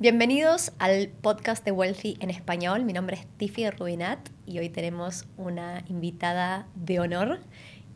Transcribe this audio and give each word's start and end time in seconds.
Bienvenidos 0.00 0.70
al 0.78 1.08
podcast 1.08 1.64
de 1.64 1.72
Wealthy 1.72 2.18
en 2.20 2.30
español. 2.30 2.84
Mi 2.84 2.92
nombre 2.92 3.16
es 3.16 3.26
Tiffy 3.36 3.68
Rubinat 3.68 4.28
y 4.46 4.60
hoy 4.60 4.68
tenemos 4.68 5.26
una 5.36 5.82
invitada 5.88 6.68
de 6.76 7.00
honor 7.00 7.40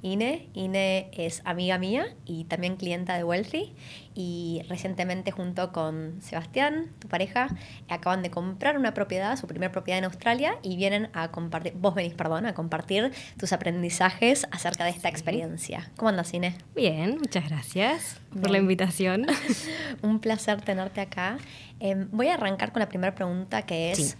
Ine. 0.02 0.48
Ine 0.52 1.08
es 1.12 1.42
amiga 1.44 1.78
mía 1.78 2.06
y 2.24 2.44
también 2.44 2.76
clienta 2.76 3.16
de 3.16 3.24
Wealthy. 3.24 3.72
Y 4.14 4.62
recientemente, 4.68 5.30
junto 5.30 5.72
con 5.72 6.20
Sebastián, 6.20 6.90
tu 6.98 7.08
pareja, 7.08 7.48
acaban 7.88 8.22
de 8.22 8.30
comprar 8.30 8.76
una 8.76 8.92
propiedad, 8.92 9.36
su 9.38 9.46
primera 9.46 9.72
propiedad 9.72 9.98
en 9.98 10.04
Australia, 10.04 10.58
y 10.62 10.76
vienen 10.76 11.08
a 11.14 11.30
compartir, 11.30 11.72
vos 11.76 11.94
venís, 11.94 12.14
perdón, 12.14 12.44
a 12.46 12.52
compartir 12.52 13.12
tus 13.38 13.52
aprendizajes 13.52 14.46
acerca 14.50 14.84
de 14.84 14.90
esta 14.90 15.08
experiencia. 15.08 15.90
¿Cómo 15.96 16.10
andas, 16.10 16.34
Ine? 16.34 16.56
Bien, 16.74 17.16
muchas 17.16 17.48
gracias 17.48 18.20
por 18.38 18.50
la 18.50 18.58
invitación. 18.58 19.26
Un 20.02 20.18
placer 20.18 20.60
tenerte 20.60 21.00
acá. 21.00 21.38
Em, 21.80 22.08
voy 22.10 22.28
a 22.28 22.34
arrancar 22.34 22.72
con 22.72 22.80
la 22.80 22.88
primera 22.88 23.14
pregunta 23.14 23.62
que 23.62 23.92
es: 23.92 24.18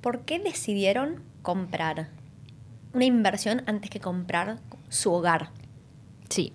¿por 0.00 0.20
qué 0.24 0.38
decidieron 0.38 1.22
comprar 1.42 2.08
una 2.96 3.04
inversión 3.04 3.62
antes 3.66 3.90
que 3.90 4.00
comprar 4.00 4.58
su 4.88 5.12
hogar. 5.12 5.50
Sí. 6.28 6.52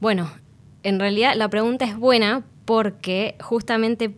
Bueno, 0.00 0.30
en 0.82 1.00
realidad 1.00 1.34
la 1.34 1.48
pregunta 1.48 1.84
es 1.84 1.96
buena 1.96 2.44
porque 2.64 3.36
justamente 3.40 4.16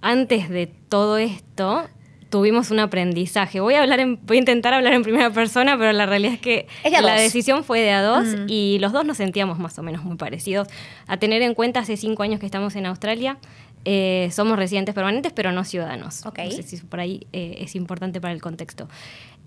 antes 0.00 0.48
de 0.48 0.66
todo 0.66 1.18
esto 1.18 1.88
tuvimos 2.30 2.70
un 2.70 2.80
aprendizaje. 2.80 3.60
Voy 3.60 3.74
a 3.74 3.82
hablar 3.82 4.00
voy 4.22 4.38
a 4.38 4.40
intentar 4.40 4.72
hablar 4.72 4.94
en 4.94 5.02
primera 5.02 5.30
persona, 5.30 5.76
pero 5.76 5.92
la 5.92 6.06
realidad 6.06 6.32
es 6.32 6.40
que 6.40 6.66
la 6.84 7.14
decisión 7.14 7.62
fue 7.62 7.80
de 7.80 7.90
a 7.90 8.02
dos 8.02 8.26
y 8.48 8.78
los 8.80 8.92
dos 8.92 9.04
nos 9.04 9.18
sentíamos 9.18 9.58
más 9.58 9.78
o 9.78 9.82
menos 9.82 10.02
muy 10.02 10.16
parecidos. 10.16 10.66
A 11.06 11.18
tener 11.18 11.42
en 11.42 11.52
cuenta, 11.54 11.80
hace 11.80 11.98
cinco 11.98 12.22
años 12.22 12.40
que 12.40 12.46
estamos 12.46 12.74
en 12.74 12.86
Australia, 12.86 13.36
eh, 13.84 14.28
somos 14.32 14.58
residentes 14.58 14.94
permanentes, 14.94 15.32
pero 15.32 15.52
no 15.52 15.64
ciudadanos. 15.64 16.24
Okay. 16.26 16.50
No 16.50 16.56
sé 16.56 16.62
si 16.62 16.76
por 16.78 17.00
ahí 17.00 17.26
eh, 17.32 17.56
es 17.58 17.74
importante 17.74 18.20
para 18.20 18.32
el 18.32 18.40
contexto. 18.40 18.88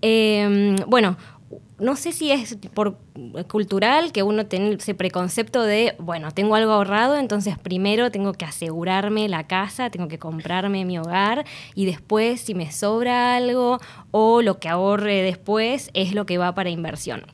Em, 0.02 0.76
bueno, 0.86 1.16
no 1.78 1.96
sé 1.96 2.12
si 2.12 2.32
es 2.32 2.56
por 2.74 2.98
cultural 3.48 4.12
que 4.12 4.22
uno 4.22 4.46
tiene 4.46 4.74
ese 4.74 4.94
preconcepto 4.94 5.62
de, 5.62 5.94
bueno, 5.98 6.30
tengo 6.32 6.54
algo 6.54 6.72
ahorrado, 6.72 7.16
entonces 7.16 7.58
primero 7.58 8.10
tengo 8.10 8.32
que 8.32 8.44
asegurarme 8.44 9.28
la 9.28 9.46
casa, 9.46 9.90
tengo 9.90 10.08
que 10.08 10.18
comprarme 10.18 10.84
mi 10.84 10.98
hogar 10.98 11.44
y 11.74 11.86
después 11.86 12.40
si 12.40 12.54
me 12.54 12.72
sobra 12.72 13.36
algo 13.36 13.78
o 14.10 14.42
lo 14.42 14.58
que 14.58 14.68
ahorre 14.68 15.22
después 15.22 15.90
es 15.94 16.14
lo 16.14 16.26
que 16.26 16.38
va 16.38 16.54
para 16.54 16.70
inversión. 16.70 17.26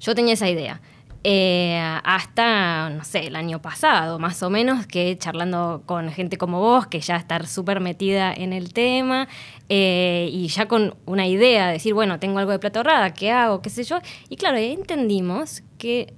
Yo 0.00 0.14
tenía 0.14 0.34
esa 0.34 0.48
idea. 0.48 0.80
Eh, 1.24 1.80
hasta, 2.04 2.90
no 2.90 3.02
sé, 3.02 3.26
el 3.26 3.36
año 3.36 3.60
pasado, 3.60 4.18
más 4.18 4.42
o 4.42 4.50
menos, 4.50 4.86
que 4.86 5.18
charlando 5.18 5.82
con 5.84 6.10
gente 6.10 6.38
como 6.38 6.60
vos, 6.60 6.86
que 6.86 7.00
ya 7.00 7.16
está 7.16 7.44
súper 7.44 7.80
metida 7.80 8.32
en 8.32 8.52
el 8.52 8.72
tema, 8.72 9.28
eh, 9.68 10.30
y 10.32 10.46
ya 10.48 10.68
con 10.68 10.94
una 11.06 11.26
idea, 11.26 11.66
de 11.66 11.72
decir, 11.74 11.92
bueno, 11.92 12.20
tengo 12.20 12.38
algo 12.38 12.52
de 12.52 12.60
plata 12.60 12.78
ahorrada, 12.78 13.14
¿qué 13.14 13.32
hago? 13.32 13.62
¿Qué 13.62 13.70
sé 13.70 13.82
yo? 13.82 13.98
Y 14.28 14.36
claro, 14.36 14.58
entendimos 14.58 15.62
que 15.76 16.14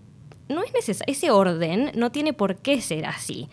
no 0.49 0.63
es 0.63 0.73
necesario, 0.75 1.11
ese 1.11 1.31
orden 1.31 1.93
no 1.95 2.13
tiene 2.13 2.33
por 2.35 2.57
qué 2.57 2.81
ser 2.81 3.07
así. 3.07 3.49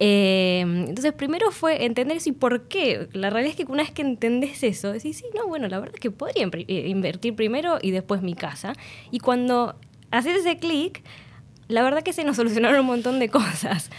Eh, 0.00 0.60
entonces, 0.60 1.12
primero 1.12 1.50
fue 1.50 1.84
entender 1.84 2.16
eso 2.16 2.28
y 2.28 2.32
por 2.32 2.62
qué. 2.68 3.08
La 3.12 3.30
realidad 3.30 3.56
es 3.58 3.64
que 3.64 3.70
una 3.70 3.82
vez 3.82 3.92
que 3.92 4.02
entendés 4.02 4.62
eso, 4.62 4.92
decís, 4.92 5.18
sí, 5.18 5.24
no, 5.34 5.46
bueno, 5.46 5.68
la 5.68 5.78
verdad 5.78 5.94
es 5.94 6.00
que 6.00 6.10
podría 6.10 6.48
invertir 6.68 7.34
primero 7.34 7.78
y 7.80 7.90
después 7.90 8.22
mi 8.22 8.34
casa. 8.34 8.74
Y 9.10 9.20
cuando 9.20 9.76
hacer 10.18 10.36
ese 10.36 10.56
clic, 10.56 11.02
la 11.68 11.82
verdad 11.82 12.02
que 12.02 12.12
se 12.12 12.24
nos 12.24 12.36
solucionaron 12.36 12.80
un 12.80 12.86
montón 12.86 13.18
de 13.18 13.28
cosas. 13.28 13.90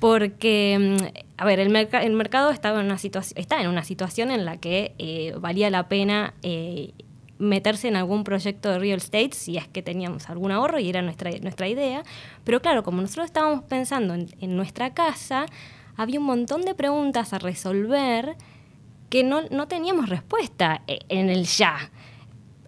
Porque, 0.00 0.78
mm, 0.78 1.20
a 1.36 1.44
ver, 1.44 1.60
el, 1.60 1.74
el 1.76 2.12
mercado 2.14 2.50
estaba 2.50 2.80
en 2.80 2.86
una 2.86 2.96
está 3.36 3.60
en 3.60 3.68
una 3.68 3.84
situación 3.84 4.30
en 4.30 4.46
la 4.46 4.56
que 4.56 4.94
eh, 4.98 5.34
valía 5.38 5.68
la 5.68 5.88
pena 5.88 6.32
eh, 6.42 6.92
meterse 7.38 7.88
en 7.88 7.96
algún 7.96 8.24
proyecto 8.24 8.70
de 8.70 8.78
real 8.78 8.98
estate 8.98 9.32
si 9.32 9.56
es 9.56 9.68
que 9.68 9.82
teníamos 9.82 10.28
algún 10.28 10.52
ahorro 10.52 10.78
y 10.78 10.88
era 10.88 11.02
nuestra, 11.02 11.30
nuestra 11.42 11.68
idea. 11.68 12.02
Pero 12.44 12.60
claro, 12.60 12.82
como 12.82 13.02
nosotros 13.02 13.26
estábamos 13.26 13.62
pensando 13.64 14.14
en, 14.14 14.56
nuestra 14.56 14.94
casa, 14.94 15.46
había 15.96 16.18
un 16.18 16.26
montón 16.26 16.62
de 16.62 16.74
preguntas 16.74 17.34
a 17.34 17.38
resolver 17.38 18.36
que 19.10 19.22
no, 19.22 19.42
no 19.50 19.68
teníamos 19.68 20.08
respuesta 20.08 20.82
eh, 20.86 21.00
en 21.10 21.28
el 21.28 21.44
ya. 21.44 21.90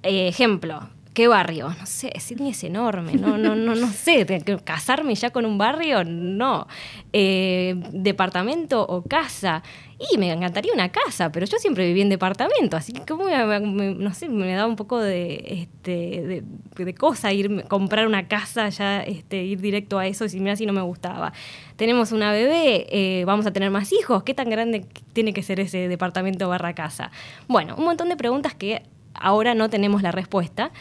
ejemplo, 0.02 0.90
¿Qué 1.14 1.28
barrio? 1.28 1.68
No 1.78 1.84
sé, 1.84 2.10
Sydney 2.18 2.52
es 2.52 2.64
enorme, 2.64 3.14
no, 3.14 3.36
no, 3.36 3.54
no, 3.54 3.74
no 3.74 3.86
sé, 3.92 4.26
casarme 4.64 5.14
ya 5.14 5.28
con 5.28 5.44
un 5.44 5.58
barrio, 5.58 6.04
no. 6.04 6.66
Eh, 7.12 7.74
departamento 7.92 8.82
o 8.82 9.02
casa. 9.02 9.62
Y 10.10 10.16
me 10.16 10.32
encantaría 10.32 10.72
una 10.72 10.90
casa, 10.90 11.30
pero 11.30 11.46
yo 11.46 11.58
siempre 11.58 11.86
viví 11.86 12.00
en 12.00 12.08
departamento, 12.08 12.76
así 12.76 12.92
que 12.92 13.02
como 13.02 13.26
me, 13.26 13.94
no 13.94 14.14
sé, 14.14 14.28
me 14.28 14.52
da 14.54 14.66
un 14.66 14.74
poco 14.74 14.98
de, 14.98 15.44
este, 15.62 16.42
de, 16.76 16.94
cosa 16.94 17.32
ir 17.32 17.64
comprar 17.68 18.06
una 18.06 18.26
casa, 18.26 18.68
ya 18.70 19.02
este, 19.02 19.44
ir 19.44 19.60
directo 19.60 19.98
a 19.98 20.06
eso, 20.06 20.24
y 20.24 20.40
mira 20.40 20.56
si 20.56 20.66
no 20.66 20.72
me 20.72 20.80
gustaba. 20.80 21.32
Tenemos 21.76 22.10
una 22.10 22.32
bebé, 22.32 22.86
eh, 22.90 23.24
vamos 23.26 23.46
a 23.46 23.52
tener 23.52 23.70
más 23.70 23.92
hijos, 23.92 24.24
¿qué 24.24 24.34
tan 24.34 24.50
grande 24.50 24.86
tiene 25.12 25.32
que 25.32 25.42
ser 25.42 25.60
ese 25.60 25.86
departamento 25.86 26.48
barra 26.48 26.74
casa? 26.74 27.12
Bueno, 27.46 27.76
un 27.76 27.84
montón 27.84 28.08
de 28.08 28.16
preguntas 28.16 28.54
que 28.54 28.82
ahora 29.14 29.54
no 29.54 29.68
tenemos 29.70 30.02
la 30.02 30.10
respuesta 30.10 30.72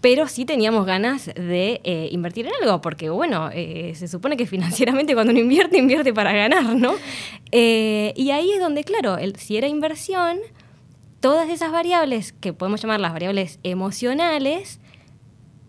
pero 0.00 0.28
sí 0.28 0.44
teníamos 0.44 0.86
ganas 0.86 1.26
de 1.26 1.80
eh, 1.84 2.08
invertir 2.10 2.46
en 2.46 2.52
algo, 2.62 2.80
porque 2.80 3.10
bueno, 3.10 3.50
eh, 3.52 3.92
se 3.94 4.08
supone 4.08 4.36
que 4.36 4.46
financieramente 4.46 5.14
cuando 5.14 5.32
uno 5.32 5.40
invierte, 5.40 5.78
invierte 5.78 6.14
para 6.14 6.32
ganar, 6.32 6.74
¿no? 6.76 6.94
Eh, 7.52 8.14
y 8.16 8.30
ahí 8.30 8.52
es 8.52 8.60
donde, 8.60 8.84
claro, 8.84 9.16
si 9.36 9.56
era 9.56 9.68
inversión, 9.68 10.38
todas 11.20 11.50
esas 11.50 11.70
variables, 11.70 12.32
que 12.32 12.52
podemos 12.52 12.80
llamar 12.80 13.00
las 13.00 13.12
variables 13.12 13.58
emocionales, 13.62 14.80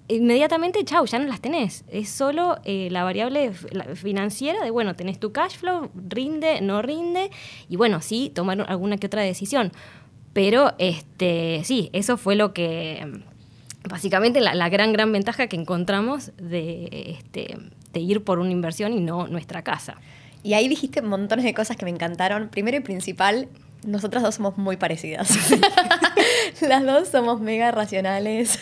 inmediatamente, 0.07 0.83
chau, 0.85 1.05
ya 1.05 1.19
no 1.19 1.25
las 1.25 1.41
tenés. 1.41 1.83
Es 1.89 2.09
solo 2.09 2.57
la 2.65 3.03
variable 3.03 3.51
financiera 3.95 4.63
de, 4.63 4.71
bueno, 4.71 4.95
tenés 4.95 5.19
tu 5.19 5.33
cash 5.33 5.57
flow, 5.57 5.89
rinde, 5.93 6.61
no 6.61 6.81
rinde, 6.81 7.31
y 7.67 7.75
bueno, 7.75 8.01
sí, 8.01 8.31
tomar 8.33 8.65
alguna 8.69 8.97
que 8.97 9.07
otra 9.07 9.23
decisión. 9.23 9.71
Pero 10.33 10.73
este, 10.77 11.61
sí, 11.65 11.89
eso 11.91 12.15
fue 12.15 12.35
lo 12.35 12.53
que 12.53 13.23
básicamente 13.89 14.41
la, 14.41 14.69
gran, 14.69 14.93
gran 14.93 15.11
ventaja 15.11 15.47
que 15.47 15.55
encontramos 15.55 16.31
de, 16.37 17.15
este, 17.17 17.57
de 17.93 17.99
ir 17.99 18.23
por 18.23 18.39
una 18.39 18.51
inversión 18.51 18.93
y 18.93 18.99
no 18.99 19.27
nuestra 19.27 19.63
casa. 19.63 19.97
Y 20.43 20.53
ahí 20.53 20.67
dijiste 20.67 21.01
montones 21.01 21.45
de 21.45 21.53
cosas 21.53 21.77
que 21.77 21.85
me 21.85 21.91
encantaron. 21.91 22.49
Primero 22.49 22.77
y 22.77 22.79
principal, 22.79 23.47
nosotras 23.83 24.23
dos 24.23 24.35
somos 24.35 24.57
muy 24.57 24.77
parecidas. 24.77 25.29
Las 26.61 26.85
dos 26.85 27.07
somos 27.07 27.41
mega 27.41 27.71
racionales, 27.71 28.59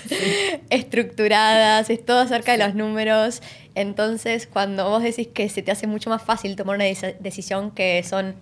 estructuradas, 0.69 1.90
es 1.90 2.06
todo 2.06 2.19
acerca 2.19 2.53
de 2.53 2.57
los 2.59 2.75
números. 2.75 3.41
Entonces, 3.75 4.47
cuando 4.47 4.90
vos 4.90 5.03
decís 5.03 5.28
que 5.28 5.50
se 5.50 5.62
te 5.62 5.72
hace 5.72 5.88
mucho 5.88 6.09
más 6.09 6.22
fácil 6.22 6.56
tomar 6.56 6.75
una 6.75 6.86
decisión 6.86 7.72
que 7.72 8.03
son 8.03 8.36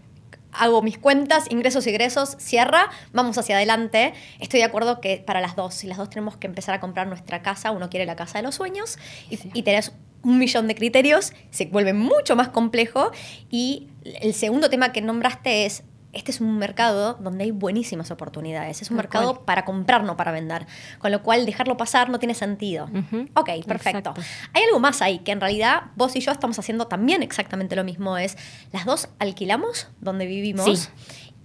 hago 0.51 0.81
mis 0.81 0.97
cuentas, 0.97 1.45
ingresos 1.49 1.85
y 1.87 1.89
egresos, 1.89 2.35
cierra, 2.39 2.89
vamos 3.13 3.37
hacia 3.37 3.55
adelante. 3.55 4.13
Estoy 4.39 4.59
de 4.59 4.65
acuerdo 4.65 5.01
que 5.01 5.23
para 5.25 5.41
las 5.41 5.55
dos, 5.55 5.73
si 5.73 5.87
las 5.87 5.97
dos 5.97 6.09
tenemos 6.09 6.37
que 6.37 6.47
empezar 6.47 6.75
a 6.75 6.79
comprar 6.79 7.07
nuestra 7.07 7.41
casa, 7.41 7.71
uno 7.71 7.89
quiere 7.89 8.05
la 8.05 8.15
casa 8.15 8.39
de 8.39 8.43
los 8.43 8.55
sueños 8.55 8.97
y, 9.29 9.39
y 9.53 9.63
tenés 9.63 9.93
un 10.23 10.39
millón 10.39 10.67
de 10.67 10.75
criterios, 10.75 11.33
se 11.51 11.65
vuelve 11.65 11.93
mucho 11.93 12.35
más 12.35 12.49
complejo. 12.49 13.11
Y 13.49 13.87
el 14.21 14.33
segundo 14.33 14.69
tema 14.69 14.91
que 14.91 15.01
nombraste 15.01 15.65
es 15.65 15.83
este 16.17 16.31
es 16.31 16.41
un 16.41 16.57
mercado 16.57 17.13
donde 17.19 17.45
hay 17.45 17.51
buenísimas 17.51 18.11
oportunidades. 18.11 18.81
Es 18.81 18.89
un 18.89 18.97
mercado 18.97 19.45
para 19.45 19.65
comprar, 19.65 20.03
no 20.03 20.17
para 20.17 20.31
vender. 20.31 20.65
Con 20.99 21.11
lo 21.11 21.21
cual, 21.21 21.45
dejarlo 21.45 21.77
pasar 21.77 22.09
no 22.09 22.19
tiene 22.19 22.33
sentido. 22.33 22.89
Ok, 23.35 23.49
perfecto. 23.65 24.13
Hay 24.53 24.63
algo 24.63 24.79
más 24.79 25.01
ahí, 25.01 25.19
que 25.19 25.31
en 25.31 25.39
realidad 25.39 25.83
vos 25.95 26.15
y 26.15 26.19
yo 26.19 26.31
estamos 26.31 26.57
haciendo 26.59 26.87
también 26.87 27.23
exactamente 27.23 27.75
lo 27.75 27.83
mismo. 27.83 28.17
Es, 28.17 28.37
las 28.71 28.85
dos 28.85 29.09
alquilamos 29.19 29.87
donde 30.01 30.25
vivimos 30.25 30.89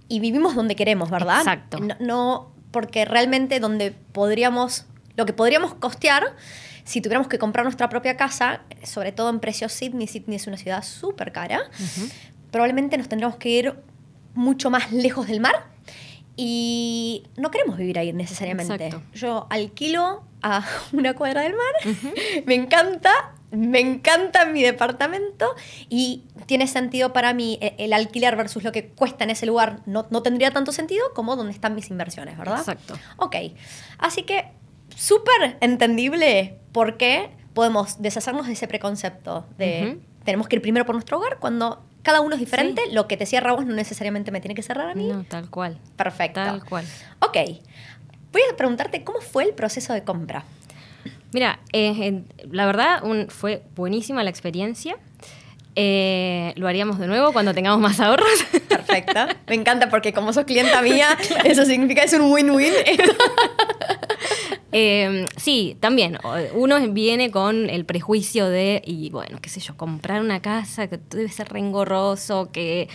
y 0.07 0.19
vivimos 0.19 0.55
donde 0.55 0.75
queremos, 0.75 1.09
¿verdad? 1.09 1.39
Exacto. 1.39 1.77
No, 1.99 2.51
porque 2.71 3.05
realmente 3.05 3.59
donde 3.59 3.91
podríamos, 3.91 4.85
lo 5.15 5.25
que 5.25 5.33
podríamos 5.33 5.75
costear 5.75 6.35
si 6.83 7.01
tuviéramos 7.01 7.27
que 7.27 7.39
comprar 7.39 7.65
nuestra 7.65 7.89
propia 7.89 8.17
casa, 8.17 8.61
sobre 8.83 9.11
todo 9.11 9.29
en 9.29 9.39
precios 9.39 9.71
Sydney, 9.71 10.07
Sydney 10.07 10.35
es 10.35 10.47
una 10.47 10.57
ciudad 10.57 10.83
súper 10.83 11.31
cara, 11.31 11.61
probablemente 12.51 12.97
nos 12.97 13.07
tendríamos 13.07 13.37
que 13.37 13.49
ir 13.49 13.75
mucho 14.33 14.69
más 14.69 14.91
lejos 14.91 15.27
del 15.27 15.39
mar 15.39 15.67
y 16.35 17.23
no 17.37 17.51
queremos 17.51 17.77
vivir 17.77 17.99
ahí 17.99 18.11
necesariamente. 18.11 18.95
Yo 19.13 19.47
alquilo 19.49 20.23
a 20.41 20.65
una 20.91 21.13
cuadra 21.13 21.41
del 21.41 21.53
mar, 21.53 21.95
me 22.45 22.55
encanta, 22.55 23.33
me 23.51 23.79
encanta 23.79 24.45
mi 24.45 24.63
departamento 24.63 25.55
y 25.89 26.23
tiene 26.47 26.67
sentido 26.67 27.13
para 27.13 27.33
mí 27.33 27.59
e, 27.61 27.75
el 27.77 27.93
alquiler 27.93 28.35
versus 28.35 28.63
lo 28.63 28.71
que 28.71 28.87
cuesta 28.87 29.23
en 29.23 29.29
ese 29.29 29.45
lugar 29.45 29.81
no, 29.85 30.07
no 30.09 30.23
tendría 30.23 30.51
tanto 30.51 30.71
sentido 30.71 31.05
como 31.13 31.35
donde 31.35 31.53
están 31.53 31.75
mis 31.75 31.89
inversiones, 31.89 32.37
¿verdad? 32.37 32.59
Exacto. 32.59 32.95
Ok, 33.17 33.35
así 33.99 34.23
que 34.23 34.51
súper 34.95 35.57
entendible 35.61 36.57
por 36.71 36.97
qué 36.97 37.31
podemos 37.53 38.01
deshacernos 38.01 38.47
de 38.47 38.53
ese 38.53 38.67
preconcepto 38.67 39.45
de 39.57 39.99
tenemos 40.23 40.47
que 40.47 40.55
ir 40.55 40.61
primero 40.61 40.85
por 40.85 40.95
nuestro 40.95 41.17
hogar 41.17 41.37
cuando 41.39 41.83
cada 42.03 42.21
uno 42.21 42.35
es 42.35 42.39
diferente, 42.39 42.81
lo 42.91 43.07
que 43.07 43.17
te 43.17 43.25
cierra 43.25 43.51
a 43.51 43.53
vos 43.53 43.65
no 43.65 43.73
necesariamente 43.73 44.29
me 44.31 44.39
tiene 44.41 44.53
que 44.55 44.61
cerrar 44.61 44.89
a 44.91 44.93
mí. 44.93 45.07
No, 45.07 45.23
tal 45.23 45.49
cual. 45.49 45.79
Perfecto. 45.95 46.41
Tal 46.43 46.63
cual. 46.63 46.85
Ok, 47.19 47.37
voy 48.31 48.41
a 48.51 48.55
preguntarte 48.55 49.03
cómo 49.03 49.19
fue 49.21 49.45
el 49.45 49.53
proceso 49.53 49.93
de 49.93 50.03
compra. 50.03 50.43
Mira, 51.33 51.59
eh, 51.71 52.21
la 52.51 52.65
verdad 52.67 53.03
un- 53.03 53.27
fue 53.29 53.63
buenísima 53.75 54.23
la 54.23 54.29
experiencia. 54.29 54.97
Eh, 55.75 56.53
lo 56.55 56.67
haríamos 56.67 56.99
de 56.99 57.07
nuevo 57.07 57.33
cuando 57.33 57.53
tengamos 57.55 57.79
más 57.79 57.99
ahorros. 57.99 58.29
Perfecto. 58.69 59.19
Me 59.47 59.55
encanta 59.55 59.89
porque 59.89 60.13
como 60.13 60.31
sos 60.31 60.45
clienta 60.45 60.81
mía, 60.83 61.07
eso 61.45 61.65
significa 61.65 62.03
es 62.03 62.13
un 62.13 62.31
win-win. 62.31 62.71
Eh, 64.73 65.27
sí, 65.37 65.77
también. 65.79 66.17
Uno 66.55 66.79
viene 66.89 67.29
con 67.29 67.69
el 67.69 67.85
prejuicio 67.85 68.49
de, 68.49 68.81
y 68.85 69.11
bueno, 69.11 69.37
qué 69.39 69.49
sé 69.49 69.59
yo, 69.59 69.77
comprar 69.77 70.19
una 70.19 70.41
casa 70.41 70.87
que 70.87 70.99
debe 71.11 71.29
ser 71.29 71.49
rengorroso, 71.49 72.51
que, 72.51 72.89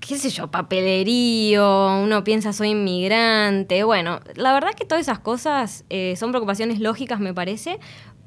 qué 0.00 0.18
sé 0.18 0.30
yo, 0.30 0.50
papelerío, 0.50 2.00
uno 2.02 2.24
piensa 2.24 2.52
soy 2.52 2.70
inmigrante. 2.70 3.84
Bueno, 3.84 4.20
la 4.34 4.52
verdad 4.52 4.74
que 4.74 4.84
todas 4.84 5.02
esas 5.02 5.20
cosas 5.20 5.84
eh, 5.88 6.14
son 6.16 6.32
preocupaciones 6.32 6.80
lógicas, 6.80 7.20
me 7.20 7.32
parece, 7.32 7.78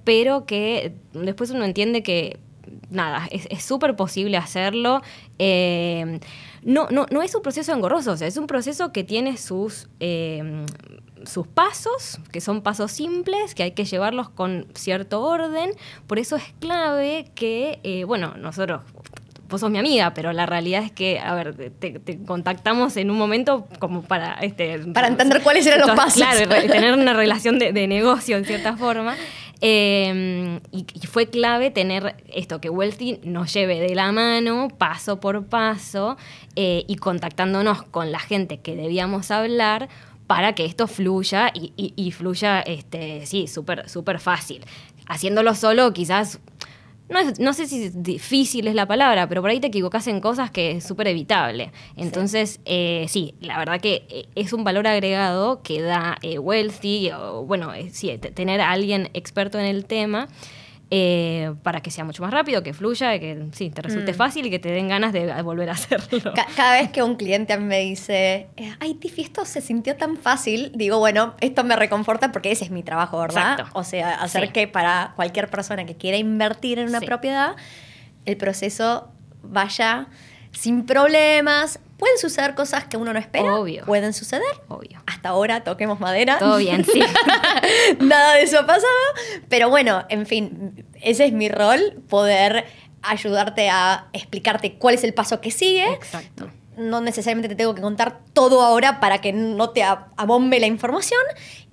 pero 0.06 0.46
que 0.46 0.94
después 1.14 1.52
uno 1.52 1.66
entiende 1.66 2.04
que 2.04 2.40
nada, 2.90 3.28
es 3.32 3.48
es 3.50 3.64
súper 3.64 3.96
posible 3.96 4.38
hacerlo. 4.38 5.02
Eh, 5.40 6.20
no, 6.64 6.88
no, 6.90 7.06
no 7.12 7.22
es 7.22 7.34
un 7.36 7.42
proceso 7.42 7.74
engorroso, 7.74 8.12
o 8.12 8.18
sea, 8.18 8.28
es 8.28 8.38
un 8.38 8.48
proceso 8.48 8.92
que 8.92 9.04
tiene 9.04 9.38
sus, 9.38 9.88
eh, 10.00 10.66
sus 11.26 11.48
pasos, 11.48 12.20
que 12.32 12.42
son 12.42 12.62
pasos 12.62 12.92
simples, 12.92 13.54
que 13.56 13.64
hay 13.64 13.72
que 13.72 13.86
llevarlos 13.86 14.30
con 14.30 14.68
cierto 14.74 15.22
orden. 15.22 15.72
Por 16.08 16.20
eso 16.20 16.36
es 16.36 16.44
clave 16.60 17.32
que, 17.36 17.80
eh, 17.84 18.04
bueno, 18.04 18.34
nosotros, 18.38 18.82
vos 19.48 19.62
sos 19.62 19.70
mi 19.70 19.78
amiga, 19.78 20.14
pero 20.16 20.34
la 20.34 20.48
realidad 20.48 20.84
es 20.84 20.92
que, 20.92 21.20
a 21.20 21.36
ver, 21.36 21.56
te, 21.56 22.00
te 22.00 22.24
contactamos 22.24 22.98
en 22.98 23.12
un 23.12 23.18
momento 23.18 23.68
como 23.78 24.02
para... 24.02 24.34
Este, 24.42 24.80
Para 24.80 25.08
entender 25.08 25.44
cuáles 25.44 25.68
eran 25.68 25.82
los 25.82 25.92
pasos. 25.92 26.16
Claro, 26.16 26.50
tener 26.68 26.94
una 26.94 27.14
relación 27.14 27.60
de, 27.60 27.74
de 27.74 27.88
negocio 27.88 28.38
en 28.38 28.46
cierta 28.46 28.76
forma. 28.76 29.16
Eh, 29.68 30.60
y, 30.72 31.08
fue 31.08 31.26
clave 31.26 31.72
tener 31.72 32.18
esto, 32.32 32.62
que 32.62 32.70
Wealthy 32.70 33.22
nos 33.24 33.52
lleve 33.52 33.80
de 33.80 33.96
la 33.96 34.12
mano, 34.12 34.68
paso 34.78 35.20
por 35.20 35.48
paso, 35.48 36.18
eh, 36.56 36.84
y 36.88 36.98
contactándonos 36.98 37.82
con 37.82 38.12
la 38.12 38.20
gente 38.20 38.60
que 38.60 38.76
debíamos 38.76 39.32
hablar 39.32 39.90
para 40.28 40.54
que 40.54 40.66
esto 40.66 40.86
fluya 40.86 41.52
y, 41.56 42.12
fluya, 42.12 42.62
este, 42.62 43.26
sí, 43.26 43.48
súper 43.48 43.90
súper 43.90 44.20
fácil. 44.20 44.64
Haciéndolo 45.08 45.56
solo 45.56 45.94
quizás 45.94 46.40
no, 47.10 47.20
es- 47.20 47.40
no 47.40 47.54
sé 47.54 47.68
si 47.68 47.90
difícil 47.90 48.68
es 48.68 48.76
la 48.76 48.88
palabra, 48.88 49.28
pero 49.30 49.42
por 49.42 49.50
ahí 49.52 49.60
te 49.60 49.68
equivocas 49.68 50.08
en 50.08 50.20
cosas 50.22 50.52
que 50.52 50.72
es 50.72 50.84
súper 50.84 51.08
evitable. 51.08 51.72
Entonces, 51.96 52.60
eh, 52.66 53.06
sí, 53.10 53.36
la 53.42 53.58
verdad 53.58 53.80
que 53.80 54.06
eh, 54.10 54.26
es 54.36 54.54
un 54.54 54.64
valor 54.64 54.88
agregado 54.88 55.62
que 55.62 55.82
da 55.82 56.18
eh, 56.22 56.40
Wealthy, 56.40 57.12
o 57.12 57.44
bueno, 57.46 57.74
eh, 57.74 57.90
sí, 57.92 58.18
te- 58.18 58.32
tener 58.32 58.60
a 58.62 58.72
alguien 58.72 59.10
experto 59.14 59.60
en 59.60 59.66
el 59.66 59.86
tema. 59.86 60.28
Eh, 60.98 61.54
para 61.62 61.82
que 61.82 61.92
sea 61.92 62.06
mucho 62.06 62.24
más 62.24 62.32
rápido, 62.32 62.64
que 62.64 62.74
fluya, 62.74 63.20
que 63.20 63.48
sí, 63.52 63.70
te 63.70 63.82
resulte 63.82 64.14
Mm. 64.14 64.16
fácil 64.16 64.46
y 64.46 64.50
que 64.50 64.60
te 64.60 64.70
den 64.72 64.88
ganas 64.88 65.12
de 65.12 65.30
volver 65.42 65.70
a 65.70 65.74
hacerlo. 65.74 66.32
Ca- 66.34 66.48
Cada 66.56 66.80
vez 66.80 66.90
que 66.90 67.04
un 67.04 67.16
cliente 67.16 67.52
a 67.52 67.58
mí 67.58 67.66
me 67.66 67.80
dice, 67.82 68.48
eh, 68.56 68.74
ay, 68.80 68.94
Tiffy, 68.94 69.24
esto 69.24 69.44
se 69.44 69.60
sintió 69.60 69.98
tan 69.98 70.16
fácil, 70.16 70.72
digo, 70.74 70.98
bueno, 71.00 71.34
esto 71.42 71.66
me 71.66 71.76
reconforta 71.76 72.32
porque 72.32 72.50
ese 72.52 72.64
es 72.64 72.72
mi 72.72 72.82
trabajo, 72.82 73.20
¿verdad? 73.20 73.52
Exacto. 73.60 73.78
O 73.78 73.84
sea, 73.84 74.16
hacer 74.22 74.48
Sí. 74.48 74.54
que 74.54 74.68
para 74.70 75.12
cualquier 75.18 75.50
persona 75.50 75.86
que 75.86 75.98
quiera 75.98 76.16
invertir 76.16 76.80
en 76.80 76.88
una 76.88 77.02
Sí. 77.02 77.06
propiedad, 77.06 77.58
el 78.26 78.38
proceso 78.38 79.10
vaya 79.44 80.08
sin 80.54 80.86
problemas. 80.86 81.80
Pueden 81.98 82.18
suceder 82.18 82.56
cosas 82.56 82.86
que 82.86 82.98
uno 82.98 83.14
no 83.14 83.20
espera. 83.20 83.56
Obvio. 83.56 83.86
Pueden 83.86 84.12
suceder. 84.14 84.44
Obvio. 84.68 85.02
Hasta 85.08 85.30
ahora 85.30 85.64
toquemos 85.64 86.00
madera. 86.02 86.38
Todo 86.40 86.58
bien, 86.58 86.84
sí. 86.86 87.00
Nada 88.00 88.34
de 88.36 88.42
eso 88.44 88.60
ha 88.60 88.66
pasado. 88.66 88.86
Pero 89.50 89.70
bueno, 89.70 90.04
en 90.10 90.26
fin, 90.26 90.85
ese 91.06 91.26
es 91.26 91.32
mi 91.34 91.48
rol, 91.50 91.80
poder 92.10 92.66
ayudarte 93.02 93.70
a 93.70 94.08
explicarte 94.14 94.74
cuál 94.74 94.96
es 94.96 95.04
el 95.04 95.14
paso 95.14 95.40
que 95.40 95.52
sigue. 95.52 95.94
Exacto. 95.94 96.50
No 96.78 97.00
necesariamente 97.00 97.48
te 97.48 97.56
tengo 97.56 97.74
que 97.74 97.82
contar 97.82 98.20
todo 98.34 98.62
ahora 98.62 99.00
para 99.00 99.22
que 99.22 99.32
no 99.32 99.70
te 99.70 99.84
abombe 99.84 100.60
la 100.60 100.68
información. 100.68 101.22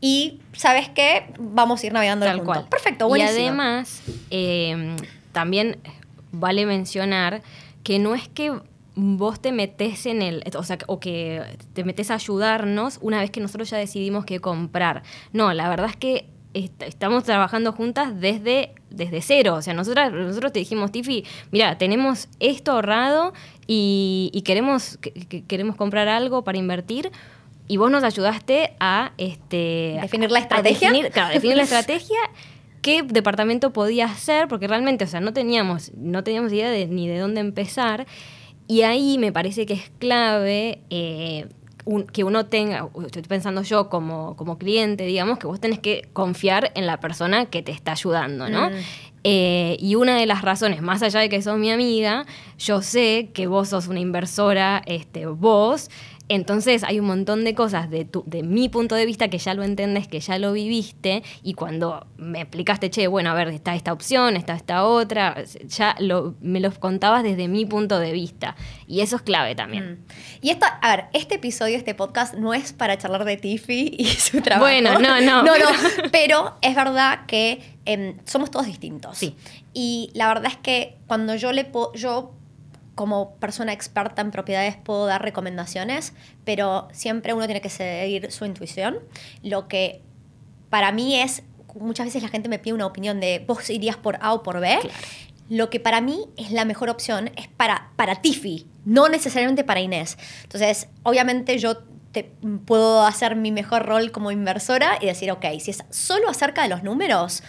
Y, 0.01 0.41
¿sabes 0.53 0.89
qué? 0.91 1.33
Vamos 1.39 1.83
a 1.83 1.87
ir 1.87 1.93
navegando 1.93 2.25
Tal 2.27 2.45
cual. 2.45 2.69
Perfecto, 2.69 3.07
Y 3.07 3.09
buenísimo. 3.09 3.41
además, 3.41 4.03
eh, 4.31 4.97
también 5.33 5.79
vale 6.31 6.67
mencionar 6.67 7.43
que 7.83 7.99
no 7.99 8.15
es 8.15 8.29
que 8.29 8.53
vos 8.95 9.41
te 9.41 9.53
metes 9.53 10.07
en 10.07 10.23
el, 10.23 10.45
o 10.57 10.63
sea, 10.63 10.79
o 10.87 11.01
que 11.01 11.43
te 11.73 11.83
metes 11.83 12.11
a 12.11 12.15
ayudarnos 12.15 12.99
una 13.01 13.21
vez 13.21 13.31
que 13.31 13.41
nosotros 13.41 13.71
ya 13.71 13.79
decidimos 13.79 14.25
qué 14.25 14.39
comprar. 14.41 15.03
No, 15.33 15.53
la 15.53 15.69
verdad 15.69 15.89
es 15.91 15.97
que 15.97 16.29
est- 16.55 16.83
estamos 16.83 17.25
trabajando 17.25 17.73
juntas 17.73 18.21
desde, 18.21 18.75
desde 18.91 19.21
cero. 19.23 19.55
O 19.55 19.63
sea, 19.63 19.75
nosotras, 19.75 20.13
nosotros 20.13 20.53
te 20.53 20.59
dijimos, 20.61 20.93
Tiffy, 20.93 21.25
mira, 21.51 21.79
tenemos 21.79 22.29
esto 22.41 22.73
ahorrado 22.73 23.33
y, 23.67 24.31
y 24.33 24.43
queremos, 24.43 24.97
que- 24.99 25.13
que- 25.13 25.45
queremos 25.45 25.77
comprar 25.77 26.09
algo 26.09 26.45
para 26.45 26.59
invertir. 26.59 27.11
Y 27.69 27.77
vos 27.77 27.91
nos 27.91 28.03
ayudaste 28.05 28.75
a 28.81 29.13
este 29.19 29.99
¿Definir 30.03 30.31
la 30.31 30.41
estrategia? 30.41 30.91
definir- 30.91 31.11
claro, 31.11 31.33
definir 31.33 31.57
la 31.57 31.63
estrategia, 31.71 32.19
qué 32.83 33.03
departamento 33.03 33.73
podía 33.73 34.09
ser, 34.15 34.49
porque 34.49 34.67
realmente, 34.67 35.05
o 35.05 35.07
sea, 35.07 35.21
no 35.21 35.33
teníamos, 35.33 35.93
no 35.97 36.25
teníamos 36.25 36.53
idea 36.53 36.71
de, 36.71 36.87
ni 36.87 37.09
de 37.09 37.19
dónde 37.19 37.41
empezar. 37.41 38.07
Y 38.67 38.83
ahí 38.83 39.17
me 39.19 39.33
parece 39.33 39.65
que 39.67 39.75
es 39.75 39.91
clave 39.99 40.81
eh, 40.91 41.47
un- 41.85 42.05
que 42.05 42.25
uno 42.25 42.47
tenga, 42.47 42.89
estoy 43.05 43.23
pensando 43.23 43.63
yo 43.63 43.89
como, 43.89 44.37
como 44.37 44.59
cliente, 44.59 45.05
digamos, 45.05 45.39
que 45.39 45.47
vos 45.47 45.61
tenés 45.61 45.79
que 45.79 46.09
confiar 46.13 46.71
en 46.75 46.87
la 46.87 47.01
persona 47.01 47.47
que 47.47 47.63
te 47.63 47.73
está 47.73 47.93
ayudando, 47.93 48.49
¿no? 48.49 48.71
Mm. 48.71 48.75
Eh, 49.25 49.77
y 49.79 49.95
una 49.95 50.17
de 50.17 50.27
las 50.27 50.43
razones, 50.43 50.83
más 50.83 51.01
allá 51.03 51.21
de 51.21 51.29
que 51.29 51.41
sos 51.43 51.57
mi 51.57 51.71
amiga, 51.71 52.27
yo 52.59 52.83
sé 52.83 53.31
que 53.33 53.47
vos 53.47 53.69
sos 53.69 53.87
una 53.87 54.01
inversora, 54.01 54.83
este, 54.87 55.27
vos, 55.27 55.91
entonces 56.29 56.85
hay 56.85 57.01
un 57.01 57.07
montón 57.07 57.45
de 57.45 57.55
cosas 57.55 57.91
de, 57.91 58.05
tu, 58.05 58.25
de 58.27 58.43
mi 58.43 58.69
punto 58.69 58.95
de 58.95 59.07
vista 59.07 59.29
que 59.29 59.39
ya 59.39 59.55
lo 59.55 59.63
entendés, 59.63 60.09
que 60.09 60.21
ya 60.21 60.39
lo 60.39 60.53
viviste, 60.53 61.23
y 61.43 61.55
cuando 61.55 62.07
me 62.17 62.41
explicaste, 62.41 62.91
che, 62.91 63.07
bueno, 63.07 63.31
a 63.31 63.35
ver, 63.35 63.49
está 63.49 63.75
esta 63.75 63.93
opción, 63.93 64.37
está 64.37 64.55
esta 64.55 64.85
otra, 64.85 65.45
ya 65.67 65.95
lo, 65.99 66.35
me 66.41 66.61
los 66.61 66.79
contabas 66.79 67.23
desde 67.23 67.49
mi 67.49 67.67
punto 67.67 67.99
de 67.99 68.13
vista. 68.13 68.57
Y 68.87 69.01
eso 69.01 69.17
es 69.17 69.23
clave 69.23 69.55
también. 69.55 69.93
Mm. 69.93 70.05
Y 70.43 70.51
esto, 70.51 70.67
a 70.81 70.97
ver, 70.97 71.05
este 71.13 71.37
episodio, 71.37 71.77
este 71.77 71.95
podcast, 71.95 72.35
no 72.35 72.55
es 72.55 72.73
para 72.73 72.97
charlar 72.99 73.25
de 73.25 73.37
Tiffy 73.37 73.95
y 73.99 74.05
su 74.07 74.41
trabajo. 74.41 74.65
Bueno, 74.65 74.99
no, 74.99 75.21
no. 75.21 75.43
No, 75.53 75.59
no. 75.59 75.67
Pero 76.13 76.57
es 76.63 76.75
verdad 76.75 77.27
que 77.27 77.63
em, 77.85 78.17
somos 78.25 78.51
todos 78.51 78.67
distintos. 78.67 79.19
Sí. 79.19 79.35
Y 79.75 80.11
la 80.15 80.29
verdad 80.29 80.47
es 80.47 80.57
que 80.57 80.97
cuando 81.07 81.35
yo 81.35 81.53
le 81.53 81.65
puedo, 81.65 81.93
yo 81.95 82.33
como 82.95 83.37
persona 83.37 83.73
experta 83.73 84.23
en 84.23 84.31
propiedades 84.31 84.77
puedo 84.77 85.07
dar 85.07 85.23
recomendaciones, 85.23 86.13
pero 86.45 86.89
siempre 86.93 87.33
uno 87.33 87.47
tiene 87.47 87.61
que 87.61 87.71
seguir 87.71 88.31
su 88.31 88.45
intuición. 88.45 88.99
Lo 89.43 89.69
que 89.69 90.03
para 90.71 90.93
mí 90.93 91.21
es, 91.21 91.43
muchas 91.75 92.07
veces 92.07 92.23
la 92.23 92.29
gente 92.29 92.49
me 92.49 92.59
pide 92.59 92.75
una 92.75 92.87
opinión 92.87 93.21
de 93.21 93.45
vos 93.47 93.69
irías 93.71 93.97
por 93.97 94.19
A 94.21 94.35
o 94.35 94.43
por 94.43 94.61
B. 94.61 94.79
Claro. 94.81 94.99
Lo 95.49 95.71
que 95.71 95.81
para 95.81 96.01
mí 96.01 96.27
es 96.37 96.51
la 96.51 96.65
mejor 96.65 96.89
opción 96.89 97.31
es 97.37 97.49
para, 97.49 97.91
para 97.97 98.17
Tiffy, 98.17 98.67
no 98.85 99.09
necesariamente 99.09 99.65
para 99.65 99.81
Inés. 99.81 100.17
Entonces, 100.45 100.89
obviamente 101.03 101.59
yo 101.59 101.79
te, 102.13 102.31
puedo 102.65 103.05
hacer 103.05 103.37
mi 103.37 103.53
mejor 103.53 103.87
rol 103.87 104.13
como 104.13 104.31
inversora 104.31 104.99
y 105.01 105.07
decir, 105.07 105.31
ok, 105.31 105.45
si 105.61 105.73
es 105.73 105.85
solo 105.91 106.29
acerca 106.29 106.63
de 106.63 106.69
los 106.69 106.83
números, 106.83 107.43